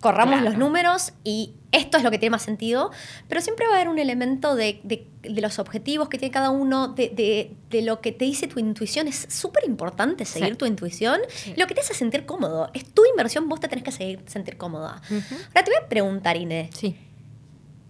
corramos 0.00 0.34
Claro. 0.36 0.50
los 0.50 0.58
números 0.58 1.12
y 1.24 1.54
esto 1.72 1.98
es 1.98 2.04
lo 2.04 2.10
que 2.10 2.18
tiene 2.18 2.30
más 2.30 2.42
sentido, 2.42 2.90
pero 3.28 3.40
siempre 3.40 3.66
va 3.66 3.72
a 3.72 3.76
haber 3.76 3.88
un 3.88 3.98
elemento 3.98 4.54
de, 4.54 4.80
de- 4.84 5.06
de 5.22 5.40
los 5.42 5.58
objetivos 5.58 6.08
que 6.08 6.16
tiene 6.18 6.32
cada 6.32 6.50
uno, 6.50 6.88
de, 6.88 7.56
de- 7.68 7.82
lo 7.82 8.00
que 8.00 8.12
te 8.12 8.24
dice 8.24 8.46
tu 8.46 8.58
intuición. 8.60 9.08
Es 9.08 9.26
súper 9.28 9.64
importante 9.66 10.24
seguir 10.24 10.50
Sí. 10.50 10.54
tu 10.56 10.66
intuición, 10.66 11.20
Sí. 11.28 11.54
lo 11.56 11.66
que 11.66 11.74
te 11.74 11.80
hace 11.80 11.94
sentir 11.94 12.24
cómodo. 12.26 12.70
Es 12.74 12.84
tu 12.94 13.02
inversión, 13.10 13.48
vos 13.48 13.60
te 13.60 13.68
tenés 13.68 13.84
que 13.84 13.92
seguir, 13.92 14.22
sentir 14.26 14.56
cómoda. 14.56 15.02
Ahora 15.10 15.64
te 15.64 15.70
voy 15.70 15.80
a 15.84 15.88
preguntar, 15.88 16.36
Inés, 16.36 16.70
Sí. 16.74 16.96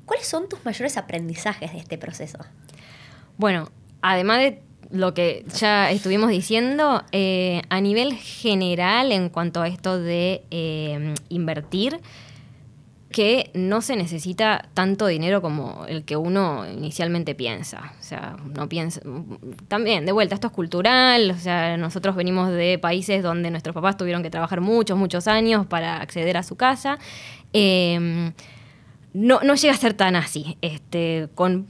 ¿cuáles 0.07 0.27
son 0.27 0.49
tus 0.49 0.65
mayores 0.65 0.97
aprendizajes 0.97 1.73
de 1.73 1.79
este 1.79 1.99
proceso? 1.99 2.39
Bueno, 3.37 3.71
además 4.03 4.39
de 4.39 4.63
lo 4.91 5.15
que 5.15 5.45
ya 5.55 5.91
estuvimos 5.91 6.31
diciendo, 6.31 7.03
eh, 7.13 7.63
a 7.69 7.81
nivel 7.81 8.15
general 8.15 9.13
en 9.13 9.29
cuanto 9.29 9.61
a 9.61 9.69
esto 9.69 9.99
de 9.99 10.43
eh, 10.51 11.15
invertir, 11.29 12.01
que 13.11 13.51
no 13.55 13.81
se 13.81 13.97
necesita 13.97 14.69
tanto 14.75 15.07
dinero 15.07 15.41
como 15.41 15.87
el 15.87 16.05
que 16.05 16.17
uno 16.17 16.67
inicialmente 16.71 17.35
piensa. 17.35 17.95
O 17.99 18.03
sea, 18.03 18.37
no 18.55 18.69
piensa. 18.69 19.01
También, 19.67 20.05
de 20.05 20.13
vuelta, 20.13 20.35
esto 20.35 20.49
es 20.49 20.53
cultural. 20.53 21.31
O 21.31 21.39
sea, 21.39 21.79
nosotros 21.79 22.15
venimos 22.15 22.51
de 22.51 22.79
países 22.79 23.23
donde 23.23 23.51
nuestros 23.51 23.75
papás 23.75 23.97
tuvieron 23.97 24.23
que 24.23 24.29
trabajar 24.29 24.61
muchos, 24.61 24.99
muchos 24.99 25.27
años 25.27 25.67
para 25.67 26.03
acceder 26.03 26.37
a 26.37 26.43
su 26.43 26.57
casa. 26.57 26.99
Eh, 27.55 28.31
no, 29.15 29.41
no 29.43 29.55
llega 29.55 29.75
a 29.75 29.79
ser 29.79 29.95
tan 29.95 30.15
así. 30.15 30.59
Este, 30.61 31.29
con, 31.35 31.67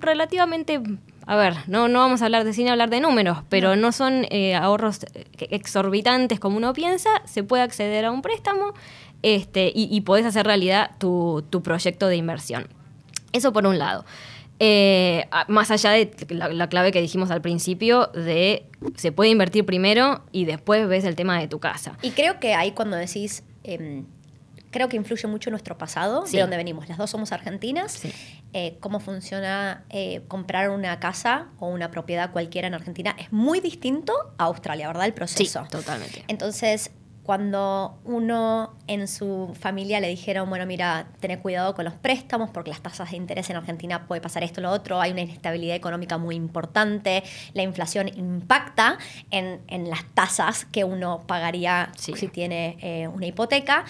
relativamente 0.00 0.80
a 1.28 1.36
ver, 1.36 1.56
no, 1.66 1.88
no 1.88 1.98
vamos 1.98 2.22
a 2.22 2.24
hablar 2.24 2.44
de 2.44 2.54
cine, 2.54 2.70
hablar 2.70 2.88
de 2.88 3.00
números, 3.00 3.40
pero 3.50 3.76
no, 3.76 3.92
son 3.92 4.26
eh, 4.30 4.54
ahorros 4.54 5.00
exorbitantes 5.38 6.40
como 6.40 6.56
uno 6.56 6.72
piensa, 6.72 7.10
se 7.26 7.42
puede 7.42 7.62
acceder 7.62 8.06
a 8.06 8.10
un 8.10 8.22
préstamo 8.22 8.72
este, 9.22 9.70
y, 9.74 10.00
podés 10.00 10.24
hacer 10.24 10.46
realidad 10.46 10.92
tu, 10.98 11.44
proyecto 11.62 12.08
de 12.08 12.16
inversión. 12.16 12.66
Eso 13.34 13.52
por 13.52 13.66
un 13.66 13.78
lado. 13.78 14.06
Eh, 14.58 15.26
más 15.48 15.70
allá 15.70 15.90
de 15.90 16.10
la, 16.30 16.66
clave 16.70 16.92
que 16.92 17.02
dijimos 17.02 17.30
al 17.30 17.42
principio 17.42 18.06
de 18.14 18.64
se 18.96 19.12
puede 19.12 19.30
invertir 19.30 19.66
primero 19.66 20.22
y 20.32 20.46
después 20.46 20.88
ves 20.88 21.04
el 21.04 21.14
tema 21.14 21.38
de 21.38 21.46
tu 21.46 21.58
casa. 21.58 21.98
Y 22.00 22.12
creo 22.12 22.40
que 22.40 22.54
ahí 22.54 22.72
cuando 22.72 22.96
decís, 22.96 23.44
em, 23.64 24.06
creo 24.70 24.88
que 24.88 24.96
influye 24.96 25.28
mucho 25.28 25.50
nuestro 25.50 25.76
pasado, 25.76 26.24
de 26.30 26.40
dónde 26.40 26.56
venimos. 26.56 26.88
Las 26.88 26.98
dos 26.98 27.10
somos 27.10 27.32
argentinas. 27.32 28.02
Eh, 28.54 28.78
cómo 28.80 28.98
funciona 28.98 29.84
eh, 29.90 30.22
comprar 30.26 30.70
una 30.70 30.98
casa 31.00 31.48
o 31.58 31.68
una 31.68 31.90
propiedad 31.90 32.32
cualquiera 32.32 32.66
en 32.66 32.74
Argentina 32.74 33.14
es 33.18 33.30
muy 33.30 33.60
distinto 33.60 34.14
a 34.38 34.44
Australia, 34.44 34.86
¿verdad? 34.86 35.04
El 35.04 35.12
proceso. 35.12 35.64
Sí, 35.64 35.70
totalmente. 35.70 36.24
Entonces, 36.28 36.90
cuando 37.28 38.00
uno 38.06 38.74
en 38.86 39.06
su 39.06 39.54
familia 39.60 40.00
le 40.00 40.08
dijeron, 40.08 40.48
bueno, 40.48 40.64
mira, 40.64 41.08
tener 41.20 41.40
cuidado 41.40 41.74
con 41.74 41.84
los 41.84 41.92
préstamos 41.92 42.48
porque 42.48 42.70
las 42.70 42.80
tasas 42.80 43.10
de 43.10 43.18
interés 43.18 43.50
en 43.50 43.56
Argentina 43.56 44.06
puede 44.06 44.22
pasar 44.22 44.44
esto 44.44 44.62
o 44.62 44.64
lo 44.64 44.70
otro, 44.70 44.98
hay 44.98 45.12
una 45.12 45.20
inestabilidad 45.20 45.76
económica 45.76 46.16
muy 46.16 46.36
importante, 46.36 47.22
la 47.52 47.62
inflación 47.62 48.08
impacta 48.08 48.96
en, 49.30 49.60
las 49.90 50.06
tasas 50.14 50.64
que 50.64 50.84
uno 50.84 51.26
pagaría 51.26 51.92
si 51.98 52.14
tiene 52.28 52.78
eh, 52.80 53.08
una 53.08 53.26
hipoteca 53.26 53.84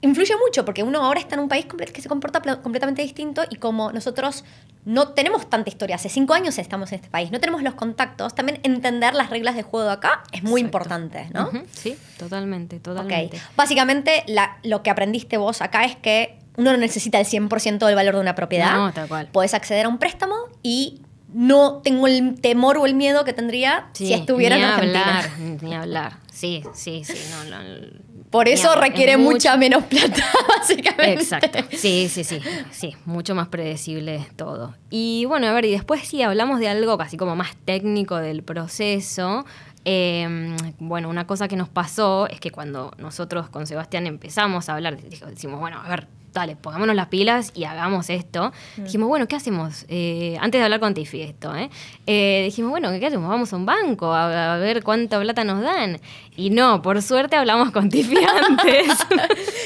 influye 0.00 0.34
mucho 0.36 0.64
porque 0.64 0.82
uno 0.82 1.02
ahora 1.02 1.20
está 1.20 1.34
en 1.34 1.40
un 1.40 1.48
país 1.48 1.66
que 1.66 2.02
se 2.02 2.08
comporta 2.08 2.40
completamente 2.62 3.02
distinto 3.02 3.42
y 3.50 3.56
como 3.56 3.92
nosotros 3.92 4.44
no 4.84 5.08
tenemos 5.08 5.50
tanta 5.50 5.68
historia, 5.68 5.96
hace 5.96 6.08
cinco 6.08 6.34
años 6.34 6.58
estamos 6.58 6.92
en 6.92 6.96
este 6.96 7.10
país, 7.10 7.32
no 7.32 7.40
tenemos 7.40 7.62
los 7.62 7.74
contactos, 7.74 8.34
también 8.34 8.60
entender 8.62 9.14
las 9.14 9.30
reglas 9.30 9.56
de 9.56 9.62
juego 9.62 9.86
de 9.86 9.92
acá 9.94 10.22
es 10.32 10.44
muy 10.44 10.60
importante, 10.60 11.28
¿no? 11.32 11.50
Sí, 11.72 11.96
totalmente, 12.18 12.78
totalmente. 12.78 13.40
Básicamente 13.56 14.24
lo 14.62 14.82
que 14.82 14.90
aprendiste 14.90 15.38
vos 15.38 15.60
acá 15.60 15.84
es 15.84 15.96
que 15.96 16.38
uno 16.56 16.72
no 16.72 16.78
necesita 16.78 17.18
el 17.18 17.26
100% 17.26 17.84
del 17.84 17.94
valor 17.94 18.14
de 18.14 18.20
una 18.20 18.34
propiedad. 18.34 18.76
No, 18.76 18.92
tal 18.92 19.08
cual. 19.08 19.28
Puedes 19.32 19.54
acceder 19.54 19.86
a 19.86 19.88
un 19.88 19.98
préstamo 19.98 20.36
y 20.62 21.02
no 21.34 21.82
tengo 21.82 22.06
el 22.06 22.40
temor 22.40 22.78
o 22.78 22.86
el 22.86 22.94
miedo 22.94 23.24
que 23.24 23.32
tendría 23.32 23.90
si 23.92 24.14
estuviera 24.14 24.56
en 24.56 24.64
Argentina. 24.64 25.18
Hablar, 25.18 25.30
ni 25.62 25.74
hablar. 25.74 26.18
Sí, 26.32 26.62
sí, 26.72 27.02
sí. 27.04 27.18
No, 27.50 28.15
Por 28.30 28.48
eso 28.48 28.74
requiere 28.74 29.16
mucha 29.16 29.56
menos 29.56 29.84
plata, 29.84 30.24
básicamente. 30.58 31.22
Exacto. 31.22 31.58
Sí, 31.76 32.08
sí, 32.08 32.24
sí. 32.24 32.40
Sí, 32.70 32.96
mucho 33.04 33.34
más 33.34 33.48
predecible 33.48 34.26
todo. 34.36 34.74
Y 34.90 35.24
bueno, 35.26 35.46
a 35.46 35.52
ver, 35.52 35.64
y 35.64 35.70
después 35.70 36.06
sí 36.06 36.22
hablamos 36.22 36.60
de 36.60 36.68
algo 36.68 36.98
casi 36.98 37.16
como 37.16 37.36
más 37.36 37.56
técnico 37.64 38.16
del 38.16 38.42
proceso. 38.42 39.44
Em, 39.84 40.56
bueno, 40.80 41.08
una 41.08 41.28
cosa 41.28 41.46
que 41.46 41.54
nos 41.54 41.68
pasó 41.68 42.26
es 42.28 42.40
que 42.40 42.50
cuando 42.50 42.92
nosotros 42.98 43.48
con 43.48 43.68
Sebastián 43.68 44.08
empezamos 44.08 44.68
a 44.68 44.74
hablar, 44.74 44.98
decimos, 45.00 45.60
bueno, 45.60 45.80
a 45.80 45.88
ver, 45.88 46.08
dale, 46.36 46.54
pongámonos 46.54 46.94
las 46.94 47.06
pilas 47.06 47.50
y 47.54 47.64
hagamos 47.64 48.10
esto. 48.10 48.52
Mm. 48.76 48.84
Dijimos, 48.84 49.08
bueno, 49.08 49.26
¿qué 49.26 49.36
hacemos? 49.36 49.86
Eh, 49.88 50.36
antes 50.38 50.60
de 50.60 50.64
hablar 50.64 50.80
con 50.80 50.92
Tiffy 50.92 51.22
esto, 51.22 51.56
¿eh? 51.56 51.70
¿eh? 52.06 52.42
dijimos, 52.44 52.70
bueno, 52.70 52.90
¿qué 53.00 53.06
hacemos? 53.06 53.28
Vamos 53.28 53.52
a 53.54 53.56
un 53.56 53.64
banco 53.64 54.12
a, 54.12 54.58
ver 54.58 54.82
cuánta 54.82 55.18
plata 55.18 55.44
nos 55.44 55.62
dan. 55.62 55.98
Y 56.36 56.50
no, 56.50 56.82
por 56.82 57.00
suerte 57.00 57.36
hablamos 57.36 57.70
con 57.70 57.88
Tiffy 57.88 58.18
antes. 58.48 58.98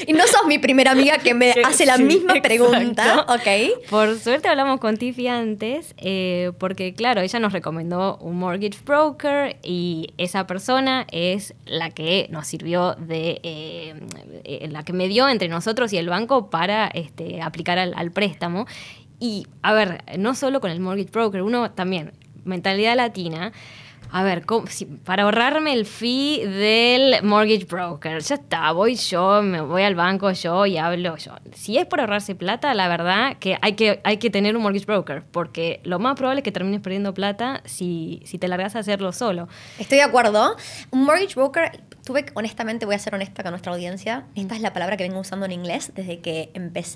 y 0.07 0.13
no 0.13 0.25
sos 0.27 0.47
mi 0.47 0.59
primera 0.59 0.91
amiga 0.91 1.17
que 1.17 1.33
me 1.33 1.53
hace 1.65 1.85
la 1.85 1.97
misma 1.97 2.35
pregunta, 2.41 3.25
¿ok? 3.27 3.89
Por 3.89 4.17
suerte 4.17 4.47
hablamos 4.47 4.79
con 4.79 4.95
Tiffy 4.95 5.27
antes, 5.27 5.93
eh, 5.97 6.53
porque 6.57 6.93
claro, 6.93 7.19
ella 7.19 7.39
nos 7.39 7.51
recomendó 7.51 8.17
un 8.21 8.39
mortgage 8.39 8.79
broker 8.85 9.57
y 9.61 10.13
esa 10.17 10.47
persona 10.47 11.05
es 11.11 11.53
la 11.65 11.89
que 11.89 12.27
nos 12.29 12.47
sirvió 12.47 12.95
de, 12.95 13.93
la 14.69 14.83
que 14.83 14.93
me 14.93 15.09
dio 15.09 15.27
entre 15.27 15.49
nosotros 15.49 15.91
y 15.91 15.97
el 15.97 16.07
banco 16.07 16.49
para 16.49 16.60
para 16.61 16.89
este, 16.89 17.41
aplicar 17.41 17.79
al, 17.79 18.11
préstamo. 18.11 18.67
Y, 19.19 19.47
a 19.63 19.73
ver, 19.73 20.03
no 20.19 20.35
solo 20.35 20.61
con 20.61 20.69
el 20.69 20.79
mortgage 20.79 21.09
broker, 21.09 21.41
uno 21.41 21.71
también, 21.71 22.11
mentalidad 22.43 22.95
latina. 22.95 23.51
A 24.11 24.21
ver, 24.23 24.45
para 25.03 25.23
ahorrarme 25.23 25.73
el 25.73 25.87
fee 25.87 26.45
del 26.45 27.23
mortgage 27.23 27.65
broker, 27.65 28.21
ya 28.21 28.35
está, 28.35 28.71
voy 28.73 28.93
yo, 28.93 29.41
me 29.41 29.61
voy 29.61 29.81
al 29.81 29.95
banco 29.95 30.29
yo 30.33 30.67
y 30.67 30.77
hablo 30.77 31.17
yo. 31.17 31.31
Si 31.55 31.79
es 31.79 31.87
por 31.87 31.99
ahorrarse 31.99 32.35
plata, 32.35 32.75
la 32.75 32.87
verdad 32.87 33.37
que 33.39 33.57
hay 33.59 33.73
que, 33.73 34.01
hay 34.03 34.17
que 34.17 34.29
tener 34.29 34.55
un 34.55 34.61
mortgage 34.61 34.85
broker, 34.85 35.23
porque 35.31 35.79
lo 35.83 35.97
más 35.97 36.15
probable 36.15 36.41
es 36.41 36.43
que 36.43 36.51
termines 36.51 36.81
perdiendo 36.81 37.15
plata 37.15 37.63
si, 37.65 38.21
si 38.25 38.37
te 38.37 38.47
largas 38.47 38.75
a 38.75 38.79
hacerlo 38.79 39.13
solo. 39.13 39.47
Estoy 39.79 39.97
de 39.97 40.03
acuerdo. 40.03 40.55
Un 40.91 41.05
mortgage 41.05 41.33
broker 41.33 41.71
tuve, 42.03 42.25
honestamente, 42.33 42.85
voy 42.85 42.95
a 42.95 42.99
ser 42.99 43.13
honesta 43.13 43.43
con 43.43 43.51
nuestra 43.51 43.71
audiencia, 43.71 44.25
esta 44.35 44.55
es 44.55 44.61
la 44.61 44.73
palabra 44.73 44.97
que 44.97 45.03
vengo 45.03 45.19
usando 45.19 45.45
en 45.45 45.51
inglés 45.51 45.91
desde 45.95 46.19
que 46.19 46.51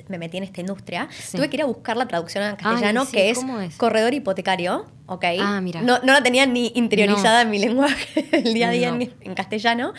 me 0.08 0.18
metí 0.18 0.38
en 0.38 0.44
esta 0.44 0.62
industria. 0.62 1.08
Tuve 1.32 1.50
que 1.50 1.58
ir 1.58 1.64
a 1.64 1.66
buscar 1.66 1.98
la 1.98 2.08
traducción 2.08 2.44
en 2.44 2.56
castellano, 2.56 3.08
que 3.10 3.30
es, 3.30 3.40
corredor 3.78 4.14
hipotecario, 4.14 4.86
¿ok? 5.08 5.26
Ah, 5.40 5.62
mira. 5.62 5.82
No, 5.82 6.00
la 6.04 6.22
tenía 6.22 6.46
ni 6.46 6.72
interiorizada 6.76 7.42
en 7.42 7.50
mi 7.50 7.60
lenguaje 7.60 8.24
del 8.32 8.54
día 8.54 8.70
a 8.70 8.72
día 8.72 8.90
en, 8.90 9.36
castellano. 9.36 9.94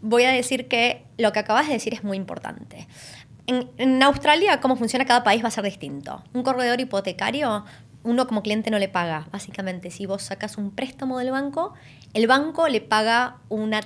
Voy 0.00 0.24
a 0.24 0.30
decir 0.30 0.68
que 0.68 1.04
lo 1.18 1.32
que 1.32 1.40
acabas 1.40 1.66
de 1.66 1.74
decir 1.74 1.94
es 1.94 2.04
muy 2.04 2.16
importante. 2.16 2.86
En, 3.46 3.70
en, 3.76 4.02
Australia, 4.02 4.60
cómo 4.60 4.76
funciona 4.76 5.04
cada 5.04 5.22
país 5.22 5.42
va 5.42 5.48
a 5.48 5.50
ser 5.50 5.64
distinto. 5.64 6.22
Un 6.32 6.42
corredor 6.42 6.80
hipotecario, 6.80 7.64
uno 8.04 8.26
como 8.26 8.42
cliente 8.42 8.70
no 8.70 8.78
le 8.78 8.88
paga. 8.88 9.26
Básicamente, 9.32 9.90
si 9.90 10.06
vos 10.06 10.22
sacas 10.22 10.56
un 10.56 10.70
préstamo 10.70 11.18
del 11.18 11.30
banco, 11.30 11.74
el 12.12 12.26
banco 12.26 12.68
le 12.68 12.80
paga 12.80 13.38
una 13.48 13.80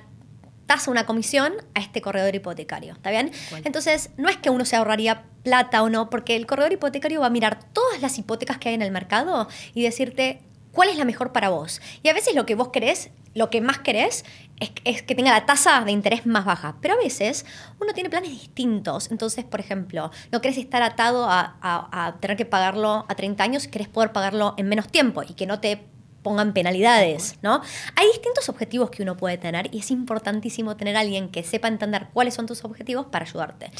tasa 0.68 0.90
una 0.90 1.06
comisión 1.06 1.54
a 1.74 1.80
este 1.80 2.02
corredor 2.02 2.34
hipotecario. 2.34 2.92
¿Está 2.92 3.10
bien? 3.10 3.32
Entonces, 3.64 4.10
no 4.18 4.28
es 4.28 4.36
que 4.36 4.50
uno 4.50 4.66
se 4.66 4.76
ahorraría 4.76 5.24
plata 5.42 5.82
o 5.82 5.88
no, 5.88 6.10
porque 6.10 6.36
el 6.36 6.46
corredor 6.46 6.72
hipotecario 6.72 7.20
va 7.20 7.26
a 7.26 7.30
mirar 7.30 7.58
todas 7.72 8.02
las 8.02 8.18
hipotecas 8.18 8.58
que 8.58 8.68
hay 8.68 8.74
en 8.74 8.82
el 8.82 8.92
mercado 8.92 9.48
y 9.74 9.82
decirte 9.82 10.42
cuál 10.70 10.90
es 10.90 10.98
la 10.98 11.06
mejor 11.06 11.32
para 11.32 11.48
vos. 11.48 11.80
Y 12.02 12.10
a 12.10 12.12
veces 12.12 12.34
lo 12.34 12.44
que 12.44 12.54
vos 12.54 12.68
querés, 12.68 13.10
lo 13.34 13.48
que 13.48 13.62
más 13.62 13.78
querés, 13.78 14.26
es, 14.60 15.02
que 15.02 15.14
tenga 15.14 15.32
la 15.32 15.46
tasa 15.46 15.80
de 15.86 15.90
interés 15.92 16.26
más 16.26 16.44
baja. 16.44 16.76
Pero 16.82 16.94
a 16.94 16.98
veces 16.98 17.46
uno 17.80 17.94
tiene 17.94 18.10
planes 18.10 18.30
distintos. 18.30 19.10
Entonces, 19.10 19.46
por 19.46 19.60
ejemplo, 19.60 20.10
no 20.30 20.42
querés 20.42 20.58
estar 20.58 20.82
atado 20.82 21.30
a, 21.30 21.56
a 21.62 22.16
tener 22.20 22.36
que 22.36 22.44
pagarlo 22.44 23.06
a 23.08 23.14
30 23.14 23.42
años, 23.42 23.68
querés 23.68 23.88
poder 23.88 24.12
pagarlo 24.12 24.52
en 24.58 24.68
menos 24.68 24.88
tiempo 24.88 25.22
y 25.22 25.32
que 25.32 25.46
no 25.46 25.60
te 25.60 25.80
pongan 26.28 26.52
penalidades, 26.52 27.38
¿no? 27.40 27.62
Hay 27.96 28.06
distintos 28.08 28.50
objetivos 28.50 28.90
que 28.90 29.02
uno 29.02 29.16
puede 29.16 29.38
tener 29.38 29.74
y 29.74 29.78
es 29.78 29.90
importantísimo 29.90 30.76
tener 30.76 30.94
a 30.94 31.00
alguien 31.00 31.30
que 31.30 31.42
sepa 31.42 31.68
entender 31.68 32.08
cuáles 32.12 32.34
son 32.34 32.44
tus 32.44 32.66
objetivos 32.66 33.06
para 33.06 33.24
ayudarte. 33.24 33.70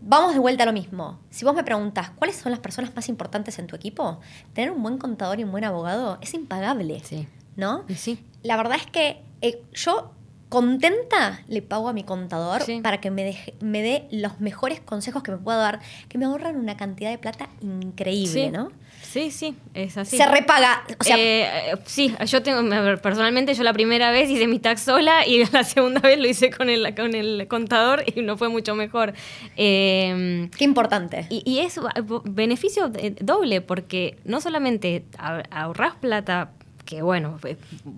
Vamos 0.00 0.34
de 0.34 0.40
vuelta 0.40 0.64
a 0.64 0.66
lo 0.66 0.72
mismo. 0.72 1.20
Si 1.30 1.44
vos 1.44 1.54
me 1.54 1.62
preguntas 1.62 2.10
cuáles 2.10 2.34
son 2.34 2.50
las 2.50 2.58
personas 2.58 2.96
más 2.96 3.08
importantes 3.08 3.60
en 3.60 3.68
tu 3.68 3.76
equipo, 3.76 4.18
tener 4.54 4.72
un 4.72 4.82
buen 4.82 4.98
contador 4.98 5.38
y 5.38 5.44
un 5.44 5.52
buen 5.52 5.62
abogado 5.62 6.18
es 6.20 6.34
impagable. 6.34 7.00
Sí. 7.04 7.28
¿No? 7.54 7.84
Sí. 7.94 8.18
La 8.42 8.56
verdad 8.56 8.78
es 8.78 8.86
que 8.88 9.22
eh, 9.40 9.62
yo 9.72 10.15
contenta 10.48 11.40
le 11.48 11.62
pago 11.62 11.88
a 11.88 11.92
mi 11.92 12.04
contador 12.04 12.62
para 12.82 13.00
que 13.00 13.10
me, 13.10 13.36
me 13.60 13.82
dé 13.82 14.06
los 14.10 14.40
mejores 14.40 14.80
consejos 14.80 15.22
que 15.22 15.32
me 15.32 15.38
pueda 15.38 15.58
dar, 15.58 15.80
que 16.08 16.18
me 16.18 16.24
ahorran 16.26 16.56
una 16.56 16.76
cantidad 16.76 17.10
de 17.10 17.18
plata 17.18 17.48
increíble, 17.60 18.50
¿no? 18.50 18.70
Sí, 19.02 19.30
sí, 19.30 19.56
es 19.74 19.96
así. 19.96 20.16
Se 20.16 20.26
repaga. 20.26 20.84
O 21.00 21.04
sea, 21.04 21.16
eh, 21.18 21.74
sí, 21.84 22.14
yo 22.26 22.42
tengo, 22.42 22.60
personalmente 23.00 23.54
yo 23.54 23.62
la 23.62 23.72
primera 23.72 24.10
vez 24.10 24.28
hice 24.28 24.46
mi 24.46 24.58
tax 24.58 24.82
sola 24.82 25.26
y 25.26 25.44
la 25.52 25.64
segunda 25.64 26.00
vez 26.00 26.18
lo 26.18 26.26
hice 26.26 26.50
con 26.50 26.68
el, 26.68 26.94
con 26.94 27.14
el 27.14 27.46
contador 27.48 28.04
y 28.14 28.20
no 28.22 28.36
fue 28.36 28.48
mucho 28.48 28.74
mejor. 28.74 29.14
Em, 29.56 30.50
Qué 30.50 30.64
importante. 30.64 31.26
Y, 31.30 31.42
y 31.50 31.60
es 31.60 31.80
beneficio 32.24 32.90
doble 33.20 33.60
porque 33.60 34.18
no 34.24 34.40
solamente 34.40 35.04
ahorras 35.50 35.94
plata 35.96 36.52
que 36.86 37.02
bueno, 37.02 37.38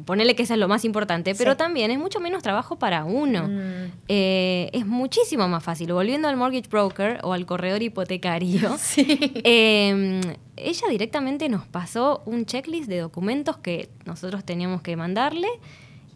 ponele 0.04 0.34
que 0.34 0.42
eso 0.42 0.54
es 0.54 0.58
lo 0.58 0.66
más 0.66 0.84
importante, 0.84 1.34
pero 1.36 1.56
también 1.56 1.92
es 1.92 1.98
mucho 1.98 2.18
menos 2.18 2.42
trabajo 2.42 2.78
para 2.78 3.04
uno. 3.04 3.46
Mm. 3.46 3.92
Eh, 4.08 4.70
es 4.72 4.86
muchísimo 4.86 5.46
más 5.46 5.62
fácil. 5.62 5.92
Volviendo 5.92 6.26
al 6.26 6.36
mortgage 6.36 6.68
broker 6.68 7.20
o 7.22 7.32
al 7.34 7.46
corredor 7.46 7.82
hipotecario, 7.82 8.76
em, 9.44 10.20
ella 10.56 10.88
directamente 10.90 11.48
nos 11.48 11.66
pasó 11.66 12.22
un 12.26 12.46
checklist 12.46 12.88
de 12.88 12.98
documentos 12.98 13.58
que 13.58 13.90
nosotros 14.06 14.44
teníamos 14.44 14.82
que 14.82 14.96
mandarle 14.96 15.48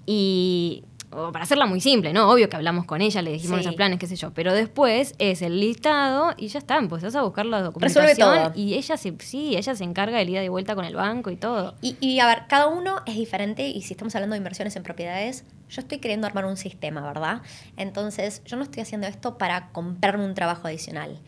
y 0.06 0.84
para 1.32 1.44
hacerla 1.44 1.66
muy 1.66 1.80
simple, 1.80 2.12
¿no? 2.12 2.30
Obvio 2.30 2.48
que 2.48 2.56
hablamos 2.56 2.86
con 2.86 3.00
ella, 3.00 3.22
le 3.22 3.32
dijimos 3.32 3.60
esos 3.60 3.74
planes, 3.74 3.98
qué 3.98 4.06
sé 4.06 4.16
yo, 4.16 4.32
pero 4.32 4.52
después 4.54 5.14
es 5.18 5.42
el 5.42 5.60
listado 5.60 6.34
y 6.36 6.48
ya 6.48 6.58
está, 6.58 6.78
empezás 6.78 7.14
a 7.14 7.22
buscar 7.22 7.46
la 7.46 7.62
documentación 7.62 8.52
y 8.54 8.74
ella 8.74 8.96
se, 8.96 9.14
sí, 9.20 9.56
ella 9.56 9.74
se 9.74 9.84
encarga 9.84 10.18
del 10.18 10.30
ida 10.30 10.42
y 10.42 10.48
vuelta 10.48 10.74
con 10.74 10.84
el 10.84 10.94
banco 10.94 11.30
y 11.30 11.36
todo. 11.36 11.74
Y, 11.82 11.96
y, 12.00 12.20
a 12.20 12.26
ver, 12.26 12.44
cada 12.48 12.68
uno 12.68 12.96
es 13.06 13.16
diferente 13.16 13.68
y 13.68 13.82
si 13.82 13.94
estamos 13.94 14.14
hablando 14.14 14.34
de 14.34 14.38
inversiones 14.38 14.74
en 14.76 14.82
propiedades, 14.82 15.44
yo 15.68 15.80
estoy 15.80 15.98
queriendo 15.98 16.26
armar 16.26 16.44
un 16.44 16.56
sistema, 16.56 17.00
¿verdad? 17.00 17.40
Entonces, 17.76 18.42
yo 18.44 18.56
no 18.56 18.62
estoy 18.62 18.82
haciendo 18.82 19.06
esto 19.06 19.38
para 19.38 19.70
comprarme 19.72 20.24
un 20.24 20.34
trabajo 20.34 20.68
adicional. 20.68 21.18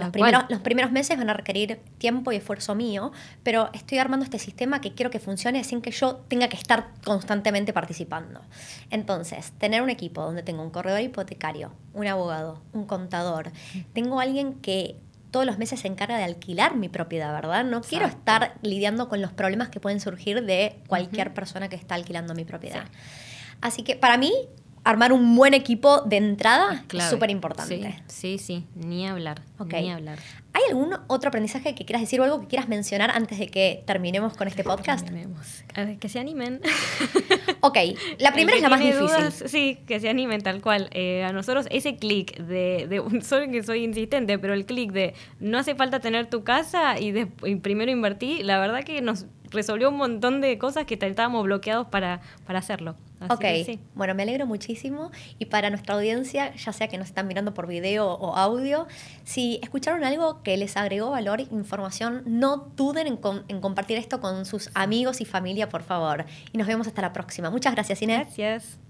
Los 0.00 0.10
primeros, 0.10 0.44
los 0.48 0.60
primeros 0.60 0.92
meses 0.92 1.16
van 1.16 1.30
a 1.30 1.34
requerir 1.34 1.80
tiempo 1.98 2.32
y 2.32 2.36
esfuerzo 2.36 2.74
mío, 2.74 3.12
pero 3.42 3.70
estoy 3.72 3.98
armando 3.98 4.24
este 4.24 4.38
sistema 4.38 4.80
que 4.80 4.94
quiero 4.94 5.10
que 5.10 5.18
funcione 5.18 5.62
sin 5.64 5.80
que 5.82 5.90
yo 5.90 6.16
tenga 6.28 6.48
que 6.48 6.56
estar 6.56 6.88
constantemente 7.04 7.72
participando. 7.72 8.40
Entonces, 8.90 9.52
tener 9.58 9.82
un 9.82 9.90
equipo 9.90 10.22
donde 10.22 10.42
tengo 10.42 10.62
un 10.62 10.70
corredor 10.70 11.00
hipotecario, 11.00 11.72
un 11.94 12.06
abogado, 12.06 12.62
un 12.72 12.86
contador, 12.86 13.52
tengo 13.92 14.20
alguien 14.20 14.54
que 14.54 14.96
todos 15.30 15.46
los 15.46 15.58
meses 15.58 15.80
se 15.80 15.88
encarga 15.88 16.18
de 16.18 16.24
alquilar 16.24 16.76
mi 16.76 16.88
propiedad, 16.88 17.32
¿verdad? 17.32 17.64
No 17.64 17.82
quiero 17.82 18.06
estar 18.06 18.54
lidiando 18.62 19.08
con 19.08 19.22
los 19.22 19.32
problemas 19.32 19.68
que 19.68 19.80
pueden 19.80 20.00
surgir 20.00 20.44
de 20.44 20.80
cualquier 20.88 21.32
persona 21.32 21.68
que 21.68 21.76
está 21.76 21.94
alquilando 21.94 22.34
mi 22.34 22.44
propiedad. 22.44 22.84
Así 23.60 23.82
que 23.82 23.94
para 23.94 24.16
mí, 24.16 24.32
armar 24.84 25.12
un 25.12 25.36
buen 25.36 25.54
equipo 25.54 26.00
de 26.02 26.16
entrada 26.16 26.84
es 26.92 27.04
súper 27.04 27.30
importante. 27.30 28.02
Sí, 28.06 28.38
sí, 28.38 28.66
ni 28.74 29.06
hablar. 29.06 29.42
Ni 29.66 29.90
hablar. 29.90 30.18
¿Hay 30.52 30.62
algún 30.68 30.96
otro 31.06 31.28
aprendizaje 31.28 31.74
que 31.74 31.84
quieras 31.84 32.02
decir 32.02 32.20
o 32.20 32.24
algo 32.24 32.40
que 32.40 32.48
quieras 32.48 32.68
mencionar 32.68 33.10
antes 33.10 33.38
de 33.38 33.48
que 33.48 33.84
terminemos 33.86 34.36
con 34.36 34.48
este 34.48 34.64
podcast? 34.64 35.08
que 36.00 36.08
se 36.08 36.18
animen. 36.18 36.60
ok, 37.60 37.76
la 38.18 38.32
primera 38.32 38.56
es 38.56 38.62
la 38.62 38.68
más 38.68 38.80
difícil. 38.80 39.48
sí, 39.48 39.78
que 39.86 40.00
se 40.00 40.08
animen 40.08 40.40
tal 40.42 40.60
cual. 40.60 40.88
Eh, 40.92 41.24
a 41.24 41.32
nosotros 41.32 41.66
ese 41.70 41.96
clic 41.96 42.36
de, 42.38 42.86
de 42.88 43.20
soy 43.22 43.50
que 43.50 43.62
soy 43.62 43.84
insistente, 43.84 44.38
pero 44.38 44.54
el 44.54 44.66
clic 44.66 44.92
de 44.92 45.14
no 45.38 45.58
hace 45.58 45.74
falta 45.74 46.00
tener 46.00 46.28
tu 46.28 46.42
casa 46.42 46.98
y, 46.98 47.12
de, 47.12 47.28
y 47.44 47.56
primero 47.56 47.90
invertí, 47.90 48.42
la 48.42 48.58
verdad 48.58 48.82
que 48.82 49.00
nos 49.02 49.26
resolvió 49.50 49.88
un 49.90 49.96
montón 49.96 50.40
de 50.40 50.58
cosas 50.58 50.84
que 50.86 50.94
estábamos 50.94 51.44
bloqueados 51.44 51.86
para, 51.88 52.20
para 52.46 52.58
hacerlo. 52.58 52.96
ok, 53.28 53.44
bueno, 53.94 54.14
me 54.14 54.22
alegro 54.22 54.46
muchísimo. 54.46 55.10
Y 55.38 55.46
para 55.46 55.70
nuestra 55.70 55.94
audiencia, 55.94 56.54
ya 56.54 56.72
sea 56.72 56.88
que 56.88 56.98
nos 56.98 57.08
están 57.08 57.26
mirando 57.26 57.54
por 57.54 57.66
video 57.66 58.06
o 58.06 58.36
audio, 58.36 58.86
si 59.24 59.58
escucharon 59.62 60.04
algo 60.04 60.42
que 60.42 60.56
les 60.56 60.76
agregó 60.76 61.10
valor, 61.10 61.40
información, 61.40 62.22
no 62.26 62.68
duden 62.76 63.06
en, 63.06 63.18
en 63.48 63.60
compartir 63.60 63.98
esto 63.98 64.20
con 64.20 64.44
sus 64.46 64.70
amigos 64.74 65.20
y 65.20 65.24
familia, 65.24 65.68
por 65.68 65.82
favor. 65.82 66.24
Y 66.52 66.58
nos 66.58 66.66
vemos 66.66 66.86
hasta 66.86 67.02
la 67.02 67.12
próxima. 67.12 67.50
Muchas 67.50 67.74
gracias, 67.74 68.02
Inés. 68.02 68.26
Gracias. 68.36 68.89